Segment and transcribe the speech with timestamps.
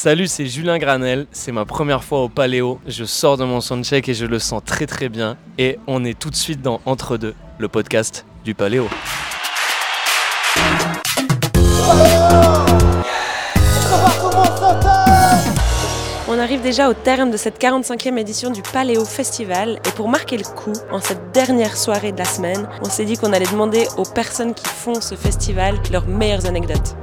[0.00, 4.08] Salut, c'est Julien Granel, c'est ma première fois au Paléo, je sors de mon soundcheck
[4.08, 7.16] et je le sens très très bien et on est tout de suite dans Entre
[7.16, 8.86] deux, le podcast du Paléo.
[16.28, 20.36] On arrive déjà au terme de cette 45e édition du Paléo Festival et pour marquer
[20.36, 23.88] le coup, en cette dernière soirée de la semaine, on s'est dit qu'on allait demander
[23.96, 26.94] aux personnes qui font ce festival leurs meilleures anecdotes.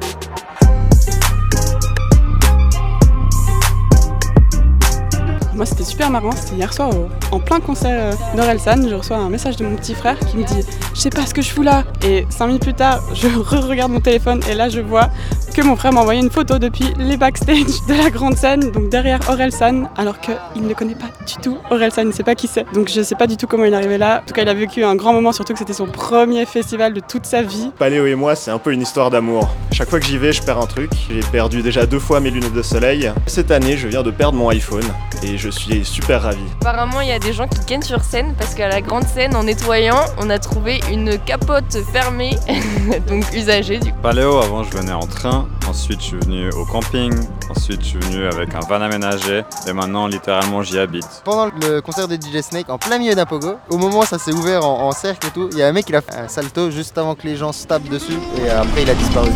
[5.56, 6.32] Moi, c'était super marrant.
[6.36, 6.90] C'était hier soir
[7.32, 8.90] en plein concert euh, d'Orelsan.
[8.90, 11.34] Je reçois un message de mon petit frère qui me dit Je sais pas ce
[11.34, 11.86] que je fous là.
[12.06, 15.10] Et cinq minutes plus tard, je re-regarde mon téléphone et là, je vois
[15.56, 18.90] que mon frère m'a envoyé une photo depuis les backstage de la grande scène, donc
[18.90, 22.48] derrière Orelsan, alors qu'il ne connaît pas du tout Orelsan, il ne sait pas qui
[22.48, 22.66] c'est.
[22.74, 24.22] Donc je sais pas du tout comment il est arrivé là.
[24.22, 26.94] En tout cas, il a vécu un grand moment, surtout que c'était son premier festival
[26.94, 27.72] de toute sa vie.
[27.80, 29.50] Paléo et moi, c'est un peu une histoire d'amour.
[29.72, 30.92] Chaque fois que j'y vais, je perds un truc.
[31.10, 33.10] J'ai perdu déjà deux fois mes lunettes de soleil.
[33.26, 34.84] Cette année, je viens de perdre mon iPhone
[35.24, 36.44] et je suis super ravi.
[36.62, 39.36] Apparemment, il y a des gens qui gagnent sur scène parce qu'à la grande scène,
[39.36, 42.38] en nettoyant, on a trouvé une capote fermée,
[43.08, 44.00] donc usagée du coup.
[44.02, 47.14] Paléo, avant je venais en train, ensuite je suis venu au camping,
[47.50, 51.22] ensuite je suis venu avec un van aménagé et maintenant littéralement j'y habite.
[51.24, 54.18] Pendant le concert de DJ Snake, en plein milieu d'un pogo, au moment où ça
[54.20, 56.16] s'est ouvert en, en cercle et tout, il y a un mec qui a fait
[56.16, 59.30] un salto juste avant que les gens se tapent dessus et après il a disparu.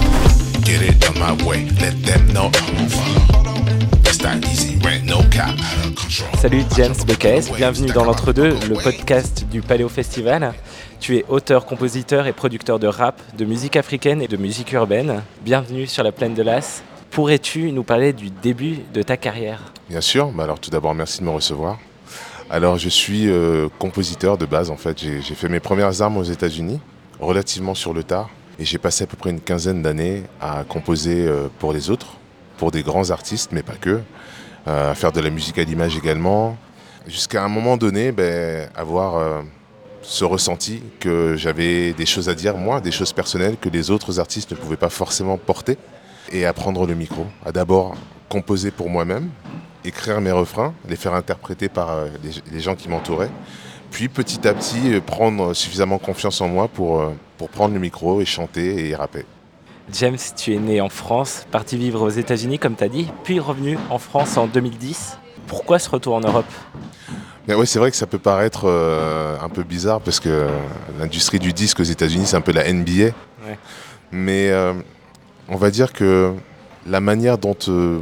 [0.64, 3.30] Get it on my way, let them know I'm over.
[4.06, 4.99] It's that easy, ain't
[6.38, 10.54] Salut James BKS, bienvenue dans l'Entre-deux, le podcast du Paléo Festival.
[11.00, 15.24] Tu es auteur, compositeur et producteur de rap, de musique africaine et de musique urbaine.
[15.42, 16.84] Bienvenue sur la plaine de l'As.
[17.12, 19.72] Pourrais-tu nous parler du début de ta carrière?
[19.90, 21.80] Bien sûr, bah alors tout d'abord merci de me recevoir.
[22.50, 26.24] Alors je suis euh, compositeur de base en fait, j'ai fait mes premières armes aux
[26.24, 26.82] États-Unis,
[27.22, 28.30] relativement sur le tard,
[28.60, 32.18] et j'ai passé à peu près une quinzaine d'années à composer euh, pour les autres,
[32.58, 34.02] pour des grands artistes, mais pas que,
[34.70, 36.58] à faire de la musique à l'image également,
[37.08, 39.42] jusqu'à un moment donné ben, avoir euh,
[40.02, 44.20] ce ressenti que j'avais des choses à dire moi, des choses personnelles que les autres
[44.20, 45.78] artistes ne pouvaient pas forcément porter,
[46.32, 47.96] et à prendre le micro, à d'abord
[48.30, 49.30] composer pour moi-même,
[49.84, 52.08] écrire mes refrains, les faire interpréter par euh,
[52.52, 53.32] les, gens qui m'entouraient,
[53.92, 57.80] puis petit à petit euh, prendre suffisamment confiance en moi pour, euh, pour prendre le
[57.80, 59.26] micro et chanter et rapper.
[59.94, 63.40] James, tu es né en France, parti vivre aux États-Unis comme tu as dit, puis
[63.40, 65.18] revenu en France en 2010.
[65.48, 66.46] Pourquoi ce retour en Europe?
[67.48, 70.48] Mais c'est vrai que ça peut paraître euh, un peu bizarre parce que
[71.00, 72.92] l'industrie du disque aux États-Unis, c'est un peu la NBA.
[72.92, 73.14] Ouais.
[74.12, 74.74] Mais euh,
[75.48, 76.34] on va dire que
[76.86, 78.02] la manière dont euh,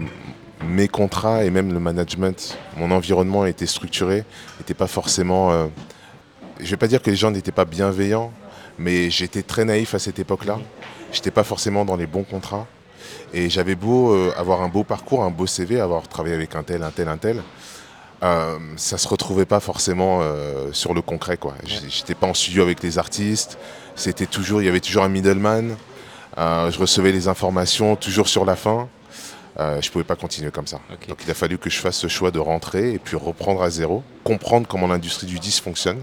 [0.68, 4.26] mes contrats et même le management, mon environnement été structuré,
[4.60, 5.70] n'était pas forcément.
[6.60, 8.34] je ne vais pas dire que les gens n'étaient pas bienveillants,
[8.78, 10.60] mais j'étais très naïf à cette époque-là.
[11.12, 12.68] J'étais pas forcément dans les bons contrats.
[13.34, 16.64] Et j'avais beau euh, avoir un beau parcours, un beau CV, avoir travaillé avec un
[16.64, 17.42] tel, un tel, un tel.
[18.24, 21.54] Euh, ça se retrouvait pas forcément euh, sur le concret quoi.
[21.64, 23.58] J'étais pas en studio avec les artistes.
[23.96, 25.76] C'était toujours, il y avait toujours un middleman.
[26.38, 28.88] Euh, je recevais les informations toujours sur la fin.
[29.60, 30.80] Euh, je pouvais pas continuer comme ça.
[31.08, 33.70] Donc il a fallu que je fasse ce choix de rentrer et puis reprendre à
[33.70, 36.02] zéro, comprendre comment l'industrie du disque fonctionne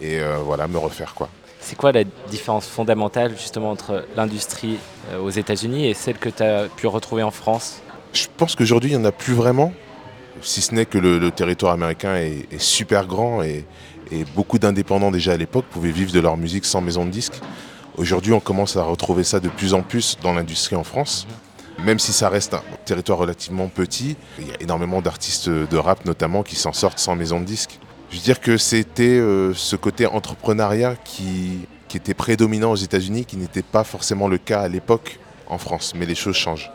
[0.00, 1.28] et euh, voilà me refaire quoi.
[1.68, 4.78] C'est quoi la différence fondamentale justement entre l'industrie
[5.10, 7.82] euh, aux États-Unis et celle que tu as pu retrouver en France?
[8.12, 9.72] Je pense qu'aujourd'hui, il n'y en a plus vraiment,
[10.42, 13.64] si ce n'est que le, territoire américain est, super grand et,
[14.12, 17.40] et beaucoup d'indépendants déjà à l'époque pouvaient vivre de leur musique sans maison de disque.
[17.96, 21.26] Aujourd'hui, on commence à retrouver ça de plus en plus dans l'industrie en France.
[21.80, 26.04] Même si ça reste un territoire relativement petit, il y a énormément d'artistes de rap
[26.04, 27.80] notamment qui s'en sortent sans maison de disque.
[28.10, 33.24] Je veux dire que c'était euh, ce côté entrepreneuriat qui, qui était prédominant aux États-Unis,
[33.24, 35.18] qui n'était pas forcément le cas à l'époque
[35.48, 35.92] en France.
[35.96, 36.70] Mais les choses changent.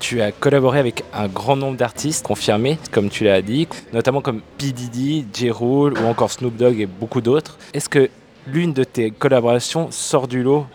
[0.00, 4.40] Tu as collaboré avec un grand nombre d'artistes confirmés, comme tu l'as dit, notamment comme
[4.58, 4.72] P.
[4.72, 5.50] Diddy, J.
[5.50, 7.56] Rule ou encore Snoop Dogg et beaucoup d'autres.
[7.72, 8.10] Est-ce que
[8.46, 10.66] l'une de tes collaborations sort du lot?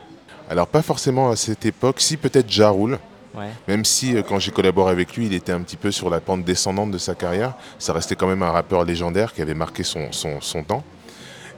[0.49, 2.97] Alors pas forcément à cette époque, si peut-être Ja Rule,
[3.35, 3.49] Ouais.
[3.67, 6.19] même si euh, quand j'ai collaboré avec lui, il était un petit peu sur la
[6.19, 9.83] pente descendante de sa carrière, ça restait quand même un rappeur légendaire qui avait marqué
[9.83, 10.83] son, son, son temps.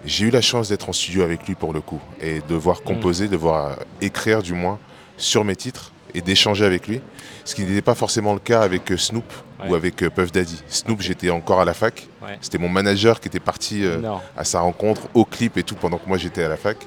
[0.06, 2.82] J'ai eu la chance d'être en studio avec lui pour le coup, et de voir
[2.82, 4.80] composer, de voir euh, écrire du moins
[5.18, 7.00] sur mes titres, et d'échanger avec lui,
[7.46, 9.24] ce qui n'était pas forcément le cas avec euh, Snoop
[9.64, 9.70] Ouais.
[9.70, 10.60] ou avec Puff Daddy.
[10.68, 12.36] Snoop, j'étais encore à la fac, Ouais.
[12.42, 14.02] c'était mon manager qui était parti euh,
[14.36, 16.78] à sa rencontre, au clip et tout, pendant que moi j'étais à la fac.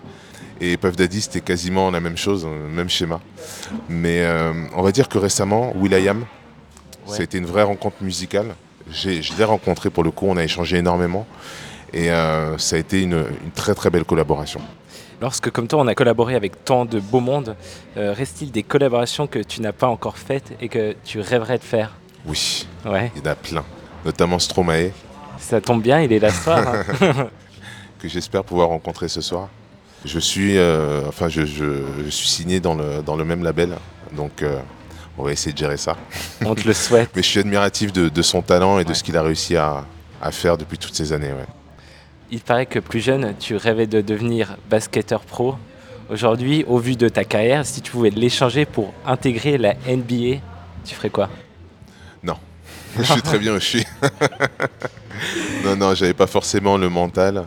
[0.61, 3.21] Et Puff Daddy, c'était quasiment la même chose, même schéma.
[3.89, 6.25] Mais euh, on va dire que récemment, Will.i.am,
[7.07, 7.17] Ouais.
[7.17, 8.55] ça a été une vraie rencontre musicale.
[8.91, 11.27] J'ai- Je l'ai rencontré pour le coup, on a échangé énormément.
[11.93, 14.61] Et euh, ça a été une, une très très belle collaboration.
[15.21, 17.57] Lorsque, comme toi, on a collaboré avec tant de beau monde,
[17.97, 21.63] euh, reste-t-il des collaborations que tu n'as pas encore faites et que tu rêverais de
[21.65, 21.93] faire?
[22.27, 23.13] Oui, Ouais.
[23.15, 23.65] il y en a plein.
[24.05, 24.91] Notamment Stromae,
[25.39, 26.59] Ça tombe bien, il est là ce soir.
[27.03, 27.29] hein.
[27.99, 29.49] que j'espère pouvoir rencontrer ce soir.
[30.05, 33.71] Je suis, euh, enfin, je, je- je suis signé dans le, dans le même label,
[34.13, 34.59] donc euh,
[35.17, 35.97] on va essayer de gérer ça.
[36.45, 37.11] On te le souhaite.
[37.17, 39.85] Mais je suis admiratif de, de son talent et de ce qu'il a réussi à,
[40.21, 41.29] à faire depuis toutes ces années.
[41.33, 41.47] ouais.
[42.31, 45.57] Il paraît que plus jeune, tu rêvais de devenir basketteur pro.
[46.11, 50.41] Aujourd'hui, au vu de ta carrière, si tu pouvais l'échanger pour intégrer la NBA,
[50.85, 51.29] tu ferais quoi?
[52.97, 53.85] Je suis très bien où je suis.
[55.65, 57.45] non, non, j'avais pas forcément le mental.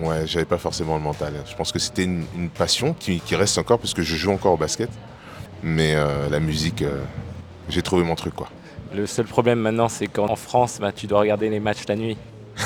[0.00, 1.34] Ouais, j'avais pas forcément le mental.
[1.48, 4.32] Je pense que c'était une, une passion qui, qui reste encore parce que je joue
[4.32, 4.90] encore au basket.
[5.62, 7.02] Mais euh, la musique, euh,
[7.68, 8.48] j'ai trouvé mon truc quoi.
[8.94, 12.16] Le seul problème maintenant, c'est qu'en France, bah, tu dois regarder les matchs la nuit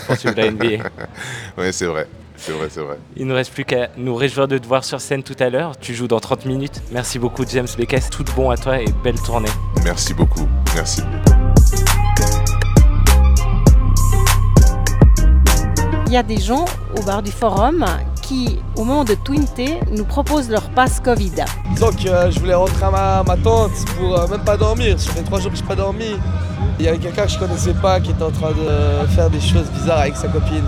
[0.06, 0.84] pour suivre la NBA.
[1.56, 2.06] Ouais, c'est vrai.
[2.36, 2.98] C'est vrai, c'est vrai.
[3.16, 5.76] Il ne reste plus qu'à nous réjouir de te voir sur scène tout à l'heure.
[5.76, 6.82] Tu joues dans 30 minutes.
[6.92, 8.10] Merci beaucoup, James Beckes.
[8.10, 9.50] Tout bon à toi et belle tournée.
[9.84, 10.46] Merci beaucoup.
[10.74, 11.02] Merci.
[16.08, 16.64] Il y a des gens
[16.96, 17.84] au bar du forum
[18.22, 21.44] qui, au moment de twinter, nous proposent leur passe Covid.
[21.74, 24.98] Disons que euh, je voulais rentrer à ma, ma tante pour euh, même pas dormir.
[24.98, 26.16] Ça fait trois jours que je n'ai pas dormi.
[26.78, 29.40] Il y avait quelqu'un que je connaissais pas qui était en train de faire des
[29.40, 30.64] choses bizarres avec sa copine.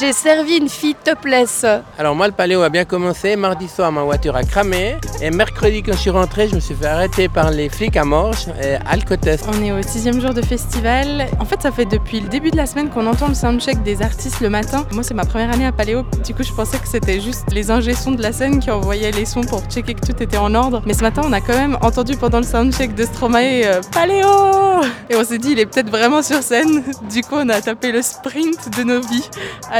[0.00, 1.64] J'ai servi une fille topless.
[1.98, 5.84] Alors moi le paléo a bien commencé, mardi soir ma voiture a cramé et mercredi
[5.84, 8.74] quand je suis rentré je me suis fait arrêter par les flics à Morges et
[8.86, 9.44] alcotest.
[9.48, 11.26] On est au sixième jour de festival.
[11.38, 14.02] En fait, ça fait depuis le début de la semaine qu'on entend le soundcheck des
[14.02, 14.84] artistes le matin.
[14.92, 16.02] Moi, c'est ma première année à Paléo.
[16.24, 19.12] Du coup, je pensais que c'était juste les ingé sons de la scène qui envoyaient
[19.12, 20.82] les sons pour checker que tout était en ordre.
[20.86, 24.82] Mais ce matin, on a quand même entendu pendant le soundcheck de Stromae euh, Paléo
[25.10, 26.82] Et on s'est dit, il est peut-être vraiment sur scène.
[27.12, 29.28] Du coup, on a tapé le sprint de nos vies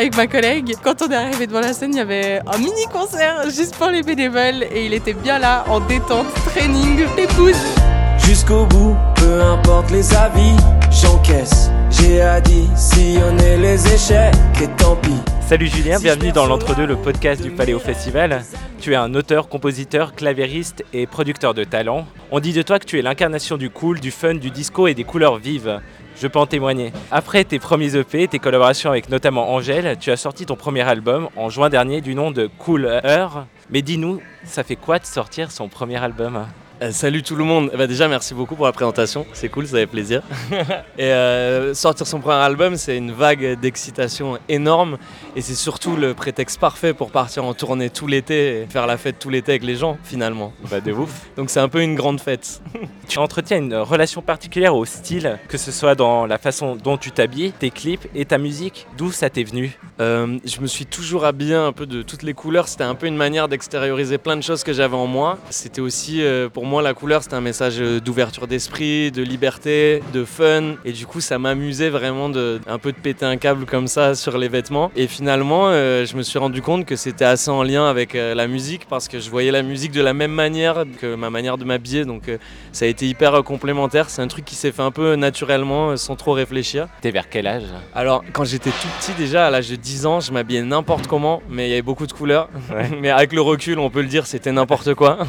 [0.05, 0.75] avec ma collègue.
[0.83, 3.89] Quand on est arrivé devant la scène, il y avait un mini concert juste pour
[3.89, 7.57] les bénévoles et il était bien là en détente, training, épouse.
[8.19, 10.57] Jusqu'au bout, peu importe les avis,
[10.91, 11.71] j'encaisse.
[11.91, 15.17] J'ai additionné les échecs et tant pis.
[15.41, 18.43] Salut Julien, bienvenue dans l'Entre-deux, le podcast du Paléo Festival.
[18.81, 22.07] Tu es un auteur, compositeur, claviériste et producteur de talent.
[22.31, 24.93] On dit de toi que tu es l'incarnation du cool, du fun, du disco et
[24.93, 25.81] des couleurs vives.
[26.17, 26.93] Je peux en témoigner.
[27.11, 31.29] Après tes premiers EP, tes collaborations avec notamment Angèle, tu as sorti ton premier album
[31.37, 33.47] en juin dernier du nom de Cool Heure.
[33.71, 36.47] Mais dis-nous, ça fait quoi de sortir son premier album?
[36.83, 37.71] Euh, salut tout le monde.
[37.73, 39.27] Eh ben, déjà, merci beaucoup pour la présentation.
[39.33, 40.23] C'est cool, ça fait plaisir.
[40.99, 44.99] et euh, sortir son premier album, c'est une vague d'excitation énorme.
[45.37, 48.97] Et c'est surtout le prétexte parfait pour partir en tournée tout l'été et faire la
[48.97, 50.53] fête tout l'été avec les gens, finalement.
[50.69, 51.29] Bah de ouf.
[51.37, 52.61] Donc c'est un peu une grande fête.
[53.07, 57.11] Tu entretiens une relation particulière au style, que ce soit dans la façon dont tu
[57.11, 58.87] t'habilles, tes clips et ta musique.
[58.97, 59.79] D'où ça t'est venu?
[60.01, 62.67] Euh, je me suis toujours habillé un peu de toutes les couleurs.
[62.67, 65.39] C'était un peu une manière d'extérioriser plein de choses que j'avais en moi.
[65.51, 70.03] C'était aussi, euh, pour moi, la couleur, c'était un message euh, d'ouverture d'esprit, de liberté,
[70.15, 70.77] de fun.
[70.87, 74.15] Et du coup, ça m'amusait vraiment de un peu de péter un câble comme ça
[74.15, 74.91] sur les vêtements.
[74.97, 78.35] Et finalement, euh, je me suis rendu compte que c'était assez en lien avec euh,
[78.35, 81.59] la musique parce que je voyais la musique de la même manière que ma manière
[81.59, 82.07] de m'habiller.
[82.07, 82.39] Donc, euh,
[82.73, 84.09] ça a été hyper complémentaire.
[84.09, 86.89] C'est un truc qui s'est fait un peu naturellement, sans trop réfléchir.
[87.03, 87.65] T'es vers quel âge?
[87.95, 91.43] Alors, quand j'étais tout petit, déjà à l'âge de 10 ans, je m'habillais n'importe comment,
[91.47, 92.49] mais il y avait beaucoup de couleurs.
[92.73, 92.89] Ouais.
[93.03, 95.19] mais avec le recul, on peut le dire, c'était n'importe quoi.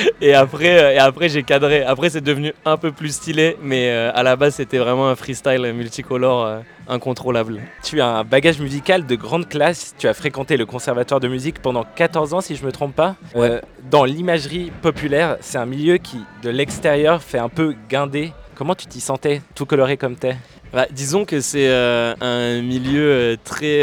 [0.20, 1.82] et après, euh, et après j'ai cadré.
[1.82, 5.16] Après, c'est devenu un peu plus stylé, mais euh, à la base, c'était vraiment un
[5.16, 7.60] freestyle multicolore euh, incontrôlable.
[7.82, 9.94] Tu as un bagage musical de grande classe.
[9.98, 13.16] Tu as fréquenté le conservatoire de musique pendant 14 ans, si je me trompe pas.
[13.34, 13.50] Ouais.
[13.50, 18.32] Euh, dans l'imagerie populaire, c'est un milieu qui, de l'extérieur, fait un peu guindé.
[18.54, 20.36] Comment tu t'y sentais, tout coloré comme t'es?
[20.72, 23.82] Bah, disons que c'est euh, un milieu euh, très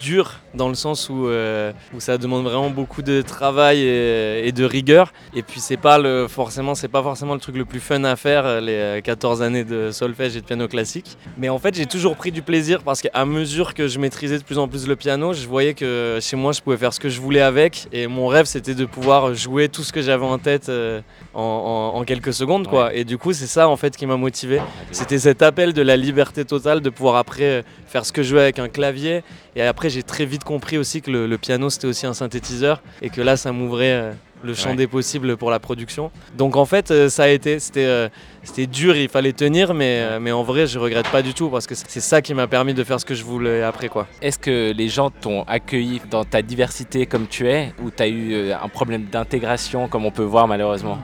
[0.00, 4.52] dur dans le sens où, euh, où ça demande vraiment beaucoup de travail et, et
[4.52, 5.12] de rigueur.
[5.34, 8.14] Et puis c'est pas le forcément c'est pas forcément le truc le plus fun à
[8.16, 11.16] faire euh, les euh, 14 années de solfège et de piano classique.
[11.38, 14.44] Mais en fait j'ai toujours pris du plaisir parce qu'à mesure que je maîtrisais de
[14.44, 17.08] plus en plus le piano, je voyais que chez moi je pouvais faire ce que
[17.08, 17.86] je voulais avec.
[17.92, 21.00] Et mon rêve c'était de pouvoir jouer tout ce que j'avais en tête euh,
[21.34, 21.40] en,
[21.94, 22.94] en- en quelques secondes quoi.
[22.94, 24.60] Et du coup c'est ça en fait qui m'a motivé.
[24.92, 27.62] C'était cet appel de la liberté totale de pouvoir après euh,
[27.94, 29.22] faire ce que je veux avec un clavier.
[29.54, 32.82] Et après, j'ai très vite compris aussi que le, le piano, c'était aussi un synthétiseur.
[33.02, 34.76] Et que là, ça m'ouvrait euh, le champ Ouais.
[34.76, 36.10] des possibles pour la production.
[36.36, 38.08] Donc en fait, euh, ça a été, c'était, euh,
[38.42, 39.74] c'était dur, il fallait tenir.
[39.74, 42.48] Mais, mais en vrai, je regrette pas du tout parce que c'est ça qui m'a
[42.48, 43.88] permis de faire ce que je voulais après.
[43.88, 44.08] quoi.
[44.20, 48.50] Est-ce que les gens t'ont accueilli dans ta diversité comme tu es ou t'as eu
[48.50, 50.98] un problème d'intégration comme on peut voir malheureusement?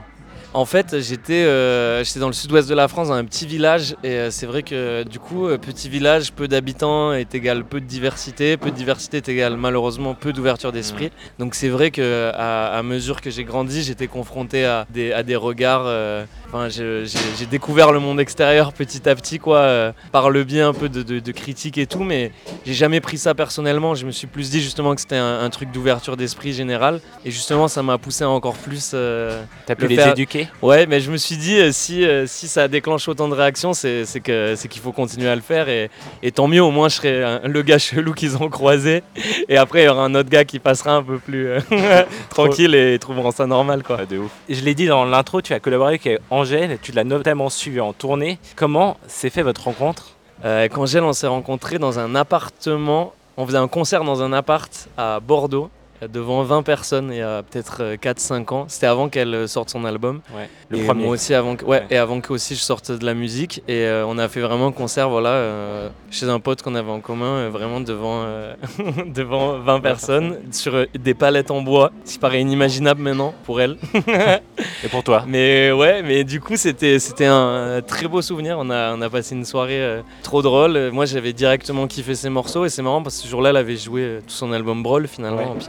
[0.53, 3.95] En fait, j'étais euh, j'étais dans le sud-ouest de la France, dans un petit village,
[4.03, 7.81] et euh, c'est vrai que du coup, euh, petit village, peu d'habitants est égal peu
[7.81, 11.13] de diversité, peu de diversité est égal malheureusement peu d'ouverture d'esprit.
[11.39, 15.23] Donc c'est vrai que à, à mesure que j'ai grandi, j'étais confronté à des, à
[15.23, 20.31] des regards euh, Enfin, j'ai découvert le monde extérieur petit à petit, quoi, euh, par
[20.31, 22.33] le biais un peu de, de, de critiques et tout, mais
[22.67, 23.95] j'ai jamais pris ça personnellement.
[23.95, 27.31] Je me suis plus dit justement que c'était un, un truc d'ouverture d'esprit général, et
[27.31, 28.91] justement, ça m'a poussé à encore plus.
[28.95, 30.11] euh, T'as pu le les faire.
[30.11, 30.49] éduquer?
[30.61, 33.73] Ouais, mais je me suis dit, euh, si, euh, si ça déclenche autant de réactions,
[33.73, 35.89] c'est c'est que- c'est qu'il faut continuer à le faire, et,
[36.25, 39.05] et tant mieux, au moins, je serai un- le gars chelou qu'ils ont croisé,
[39.49, 41.61] et après, il y aura un autre gars qui passera un peu plus euh,
[42.29, 44.05] tranquille et trouveront ça normal, quoi.
[44.05, 44.33] de ouf.
[44.49, 46.07] Je l'ai dit dans l'intro, tu as collaboré avec
[46.41, 48.39] Angèle, tu l'as notamment suivi en tournée.
[48.57, 50.17] Comment s'est fait votre rencontre?
[50.47, 53.13] Euh, Angèle, on s'est rencontrés dans un appartement.
[53.37, 55.69] On faisait un concert dans un appart à Bordeaux,
[56.09, 58.65] devant 20 personnes, il y a peut-être euh, 4-5 ans.
[58.69, 60.21] C'était avant qu'elle euh, sorte son album.
[60.35, 61.05] Ouais, le et premier.
[61.05, 63.63] Moi aussi, avant que, ouais, et avant que aussi je sorte de la musique.
[63.69, 66.91] Et euh, on a fait vraiment un concert voilà, euh, chez un pote qu'on avait
[66.91, 68.55] en commun, euh, vraiment devant, euh,
[69.07, 73.61] devant 20 personnes, sur euh, des palettes en bois, ce qui paraît inimaginable maintenant pour
[73.61, 73.77] elle.
[74.85, 78.57] Et pour toi Mais ouais, mais du coup, c'était un très beau souvenir.
[78.59, 80.77] On a, on a passé une soirée euh, trop drôle.
[80.77, 83.57] Euh, Moi, j'avais directement kiffé ses morceaux et c'est marrant parce que ce jour-là, elle
[83.57, 85.61] avait joué euh, tout son album Brawl finalement en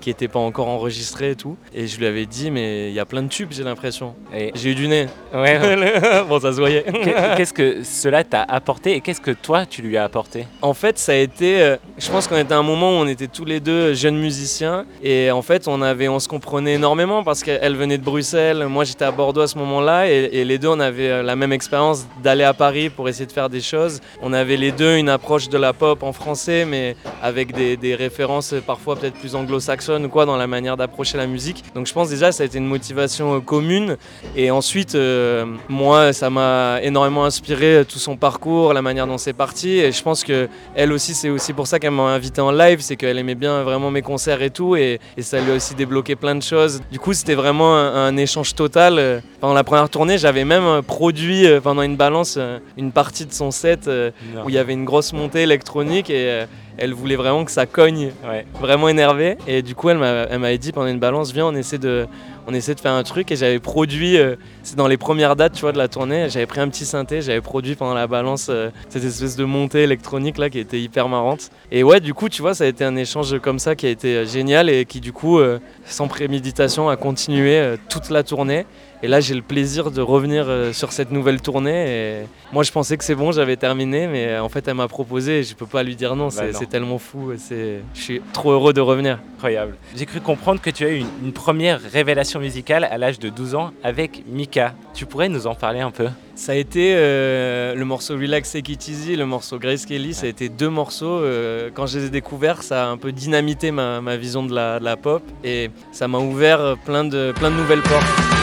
[0.00, 1.56] qui n'était pas encore enregistré et tout.
[1.74, 4.14] Et je lui avais dit, mais il y a plein de tubes, j'ai l'impression.
[4.34, 5.06] Et- J'ai eu du nez.
[5.32, 6.24] Ouais, ouais.
[6.28, 6.84] bon, ça se voyait.
[6.84, 10.46] Qu'est- Qu'est-ce que cela t'a apporté et qu'est-ce que toi tu lui as apporté?
[10.62, 11.60] En fait, ça a été.
[11.62, 14.18] euh, je pense qu'on était à un moment où on était tous les deux jeunes
[14.18, 18.66] musiciens et en fait, on avait, on se comprenait énormément parce qu'elle venait de Bruxelles,
[18.68, 21.36] moi j'étais à Bordeaux à ce moment-là et, et les deux, on avait euh, la
[21.36, 24.00] même expérience d'aller à Paris pour essayer de faire des choses.
[24.22, 27.94] On avait les deux une approche de la pop en français, mais avec des, des
[27.94, 31.64] références parfois peut-être plus anglo-saxonnes ou quoi dans la manière d'approcher la musique.
[31.74, 33.96] Donc je pense déjà ça a été une motivation euh, commune
[34.36, 39.18] et ensuite, euh, moi, ça m'a énormément inspiré euh, tout son parcours, la manière dont
[39.18, 39.78] c'est parti.
[39.78, 42.80] Et je pense que elle aussi, c'est aussi pour ça qu'elle m'a invité en live,
[42.80, 45.74] c'est qu'elle aimait bien vraiment mes concerts et tout, et, et ça lui a aussi
[45.74, 46.82] débloqué plein de choses.
[46.90, 49.22] Du coup, c'était vraiment un, un échange total.
[49.40, 52.38] Pendant la première tournée, j'avais même produit pendant une balance
[52.76, 56.44] une partie de son set où il y avait une grosse montée électronique et
[56.78, 58.44] elle voulait vraiment que ça cogne, Ouais.
[58.60, 59.36] vraiment énervée.
[59.46, 62.06] Et du coup, elle m'a- elle m'avait dit pendant une balance, viens, on essaie de,
[62.46, 63.30] on essaie de faire un truc.
[63.32, 66.28] Et j'avais produit, euh, c'est dans les premières dates, tu vois, de la tournée.
[66.28, 69.82] J'avais pris un petit synthé, j'avais produit pendant la balance euh, cette espèce de montée
[69.82, 71.50] électronique là qui était hyper marrante.
[71.70, 73.90] Et ouais, du coup, tu vois, ça a été un échange comme ça qui a
[73.90, 75.40] été euh, génial et qui du coup,
[75.84, 78.66] sans préméditation, a continué toute la tournée.
[79.02, 82.22] Et là, j'ai le plaisir de revenir sur cette nouvelle tournée.
[82.22, 85.40] Et moi, je pensais que c'est bon, j'avais terminé, mais en fait, elle m'a proposé
[85.40, 86.28] et je peux pas lui dire non.
[86.28, 87.32] Bah c'est tellement fou.
[87.50, 89.18] Je suis trop heureux de revenir.
[89.36, 89.76] Incroyable.
[89.94, 93.28] J'ai cru comprendre que tu as eu une, une première révélation musicale à l'âge de
[93.28, 94.74] 12 ans avec Mika.
[94.94, 96.08] Tu pourrais nous en parler un peu?
[96.34, 100.14] Ça a été euh, le morceau Relax Take It Easy, le morceau Grace Kelly.
[100.14, 101.20] Ça a été deux morceaux.
[101.20, 104.54] euh, quand je les ai découverts, ça a un peu dynamité ma, ma vision de
[104.54, 108.33] la, de la pop et ça m'a ouvert plein de, plein de nouvelles portes.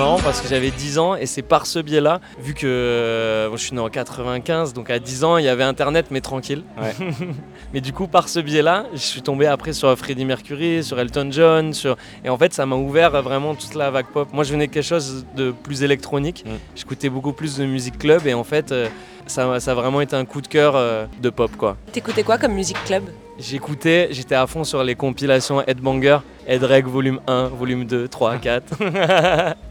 [0.00, 3.62] Marrant parce que j'avais 10 ans et c'est par ce biais-là, vu que euh, je
[3.62, 6.62] suis né en 95, donc à 10 ans il y avait internet mais tranquille.
[7.74, 11.28] mais du coup par ce biais-là, je suis tombé après sur Freddie Mercury, sur Elton
[11.30, 11.98] John, sur...
[12.24, 14.32] et en fait ça m'a ouvert vraiment toute la vague pop.
[14.32, 18.26] Moi je venais de quelque chose de plus électronique, j'écoutais beaucoup plus de musique club
[18.26, 18.88] et en fait euh,
[19.26, 21.76] ça, ça a vraiment été un coup de cœur euh, de pop quoi.
[21.92, 23.02] T'écoutais quoi comme musique club?
[23.38, 28.76] J'écoutais, j'étais à fond sur les compilations Headbanger, Headreg volume 1, volume 2, 3, 4.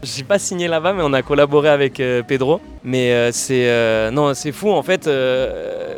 [0.02, 2.60] J'ai pas signé là-bas, mais on a collaboré avec euh, Pedro.
[2.82, 5.08] Mais euh, c'est euh, non, c'est fou en fait.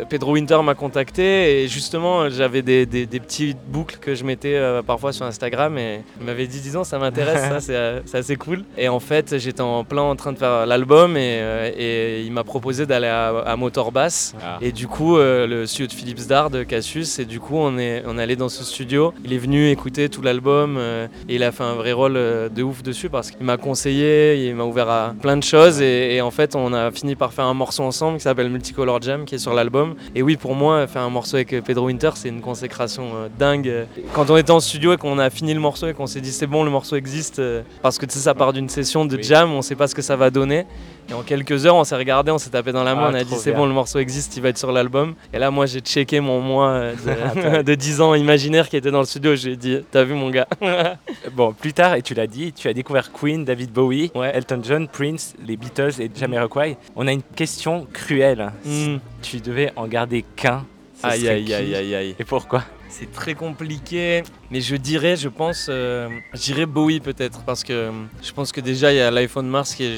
[0.08, 4.60] Pedro Winter m'a contacté et justement j'avais des, des, des petites boucles que je mettais
[4.84, 8.64] parfois sur Instagram et il m'avait dit disons ça m'intéresse, ça c'est assez cool.
[8.76, 11.40] Et en fait j'étais en plein en train de faire l'album et,
[11.78, 14.34] et il m'a proposé d'aller à, à Motor Bass.
[14.42, 14.58] Ah.
[14.60, 18.02] Et du coup le studio de Philips Dard de Cassius et du coup on est,
[18.06, 19.14] on est allé dans ce studio.
[19.24, 22.48] Il est venu écouter tout l'album euh, et il a fait un vrai rôle euh,
[22.48, 26.14] de ouf dessus parce qu'il m'a conseillé, il m'a ouvert à plein de choses et,
[26.14, 29.24] et en fait on a fini par faire un morceau ensemble qui s'appelle Multicolor Jam
[29.24, 29.94] qui est sur l'album.
[30.14, 33.86] Et oui pour moi faire un morceau avec Pedro Winter c'est une consécration euh, dingue.
[34.14, 36.32] Quand on était en studio et qu'on a fini le morceau et qu'on s'est dit
[36.32, 37.40] c'est bon le morceau existe
[37.82, 40.02] parce que tu sais ça part d'une session de jam, on sait pas ce que
[40.02, 40.66] ça va donner.
[41.10, 43.14] Et en quelques heures on s'est regardé, on s'est tapé dans la main, Ah, on
[43.14, 45.14] a dit c'est bon le morceau existe, il va être sur l'album.
[45.32, 47.10] Et là moi j'ai checké mon moi euh, de,
[47.50, 47.62] Attends.
[47.62, 50.46] de 10 ans imaginaire qui était dans le studio, j'ai dit t'as vu mon gars?
[51.34, 54.86] Bon, plus tard, et tu l'as dit, tu as découvert Queen, David Bowie, Elton John,
[54.88, 56.76] Prince, les Beatles et Jamiroquai.
[56.96, 58.52] On a une question cruelle.
[58.64, 59.00] Si Mm.
[59.22, 60.64] tu devais en garder qu'un,
[61.02, 62.14] Aïe, aïe, aïe, aïe, aïe.
[62.18, 62.62] Et pourquoi?
[62.88, 67.72] C'est très compliqué, mais je dirais, je pense, euh, je dirais Bowie peut-être, parce que
[67.72, 67.90] euh,
[68.22, 69.90] je pense que déjà il y a l'iPhone Mars qui est,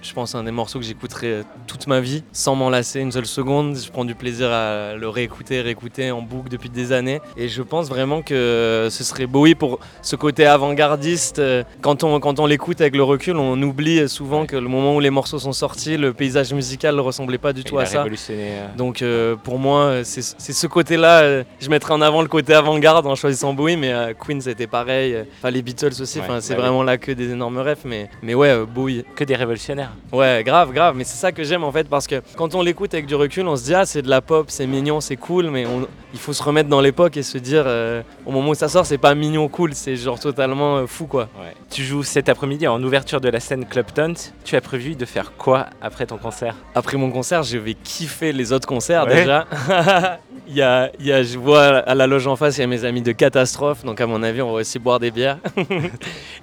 [0.00, 3.10] je, pense, un des morceaux que j'écouterai euh, toute ma vie, sans m'en lasser une
[3.10, 3.76] seule seconde.
[3.76, 7.60] Je prends du plaisir à le réécouter, réécouter en boucle depuis des années, et je
[7.62, 11.40] pense vraiment que ce serait Bowie pour ce côté avant-gardiste.
[11.40, 14.94] Euh, Quand on, quand on l'écoute avec le recul, on oublie souvent que le moment
[14.94, 17.86] où les morceaux sont sortis, le paysage musical ne ressemblait pas du tout Il à
[17.86, 18.04] ça.
[18.30, 21.20] euh, Donc euh, pour moi, euh, c'est ce côté-là.
[21.22, 24.66] euh, je mettrais en avant le côté avant-garde en choisissant Bowie, mais euh, Queen c'était
[24.66, 25.16] pareil.
[25.38, 26.18] Enfin les Beatles aussi.
[26.18, 29.04] Ouais, Enfin c'est bah vraiment là que des énormes rêves, mais mais ouais euh, Bowie.
[29.16, 29.92] Que des révolutionnaires.
[30.12, 30.94] Ouais, grave, grave.
[30.96, 33.46] Mais c'est ça que j'aime en fait parce que quand on l'écoute avec du recul,
[33.46, 36.18] on se dit ah c'est de la pop, c'est mignon, c'est cool, mais on- il
[36.18, 38.96] faut se remettre dans l'époque et se dire euh, au moment où ça sort, c'est
[38.98, 41.28] pas mignon, cool, c'est genre totalement euh, fou quoi.
[41.38, 41.52] Ouais.
[41.70, 44.14] Tu joues cet après-midi en ouverture de la scène Club Taunt.
[44.44, 46.54] Tu as prévu de faire quoi après ton concert?
[46.74, 49.14] Après mon concert, je vais kiffer les autres concerts Ouais.
[49.16, 49.46] déjà.
[50.56, 52.84] y a, y a- je vois à la loge en face, il y a mes
[52.84, 55.38] amis de Catastrophe, donc à mon avis, on va aussi boire des bières.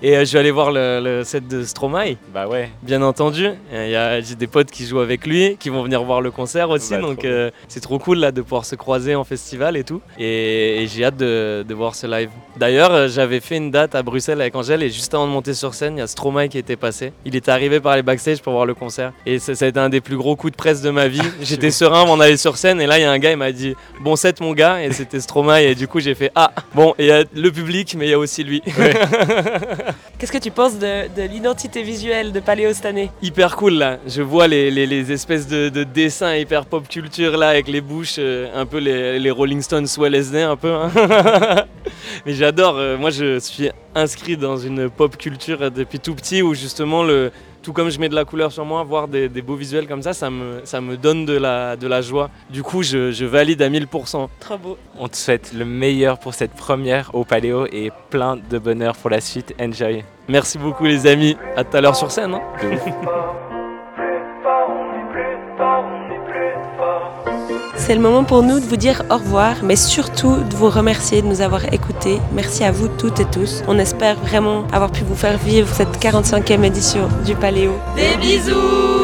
[0.03, 2.15] Et euh, je vais aller voir le, le set de Stromae.
[2.33, 2.69] Bah ouais.
[2.83, 3.45] Bien entendu.
[3.45, 6.21] Et il y a- J'ai des potes qui jouent avec lui, qui vont venir voir
[6.21, 9.23] le concert aussi, Bah, donc euh, c'est trop cool là de pouvoir se croiser en
[9.23, 10.01] festival et tout.
[10.19, 12.29] Et, et j'ai hâte de, de voir ce live.
[12.57, 15.53] D'ailleurs, euh, j'avais fait une date à Bruxelles avec Angèle et juste avant de monter
[15.53, 17.11] sur scène, il y a Stromae qui était passé.
[17.25, 19.13] Il était arrivé par les backstage pour voir le concert.
[19.25, 21.21] Et ça, ça a été un des plus gros coups de presse de ma vie.
[21.41, 23.51] J'étais serein avant d'aller sur scène et là, il y a un gars, il m'a
[23.51, 24.83] dit Bon set, mon gars.
[24.83, 25.61] Et c'était Stromae.
[25.63, 28.09] Et du coup, j'ai fait Ah, bon, et il y a le public, mais il
[28.11, 28.61] y a aussi lui.
[30.17, 33.11] Qu'est-ce que tu penses de, de l'identité visuelle de Paléo cette année?
[33.21, 33.97] Hyper cool là.
[34.07, 37.81] Je vois les, les- les espèces de, de dessins hyper pop culture là avec les
[37.81, 40.71] bouches, euh, un peu les, les Rolling Stones sous LSD un peu.
[40.73, 40.89] hein.
[42.25, 42.77] Mais j'adore.
[42.77, 47.31] euh, moi je suis inscrit dans une pop culture depuis tout petit où justement le
[47.65, 50.03] tout comme je mets de la couleur sur moi, voir des, des beaux visuels comme
[50.03, 52.29] ça, ça me, ça me donne de la, de la joie.
[52.51, 54.27] Du coup, je, je valide à 1000%.
[54.39, 54.77] Trop beau.
[54.99, 59.09] On te souhaite le meilleur pour cette première au Paléo et plein de bonheur pour
[59.09, 59.55] la suite.
[59.59, 60.05] Enjoy.
[60.27, 61.35] Merci beaucoup les amis.
[61.57, 62.35] À tout à l'heure sur scène.
[62.35, 62.41] hein.
[67.85, 71.21] C'est le moment pour nous de vous dire au revoir, mais surtout de vous remercier
[71.21, 72.19] de nous avoir écoutés.
[72.33, 73.61] Merci à vous toutes et tous.
[73.67, 77.73] On espère vraiment avoir pu vous faire vivre cette 45e édition du Paléo.
[77.95, 78.94] Des bisous